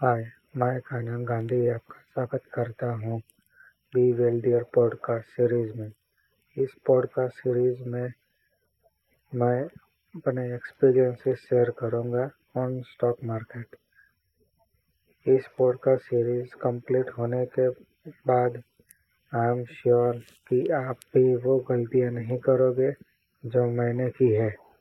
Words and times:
हाय, 0.00 0.24
मैं 0.56 0.80
कान्हा 0.80 1.18
गांधी 1.18 1.68
आपका 1.68 1.96
स्वागत 1.98 2.44
करता 2.54 2.86
हूँ 2.92 3.18
बी 3.94 4.12
वेल्डियर 4.12 4.64
पॉडकास्ट 4.74 5.26
सीरीज़ 5.26 5.78
में। 5.78 5.92
इस 6.56 6.74
पॉडकास्ट 6.86 7.36
सीरीज़ 7.36 7.88
में 7.88 8.12
मैं 9.34 9.64
अपने 10.16 10.54
एक्सपीरियंसेस 10.54 11.38
शेयर 11.38 11.70
करूँगा 11.70 12.30
ऑन 12.56 12.80
स्टॉक 12.82 13.24
मार्केट। 13.24 13.76
इस 15.28 15.48
पॉडकास्ट 15.58 16.04
सीरीज़ 16.04 16.54
कंप्लीट 16.54 17.10
होने 17.10 17.46
के 17.46 17.68
बाद 18.26 18.62
आई 19.34 19.48
एम 19.48 19.64
श्योर 19.64 20.18
कि 20.48 20.68
आप 20.68 20.96
भी 21.14 21.36
वो 21.36 21.58
गलतियाँ 21.58 22.10
नहीं 22.10 22.38
करोगे 22.38 22.92
जो 23.46 23.66
मैंने 23.66 24.10
की 24.10 24.32
है। 24.32 24.56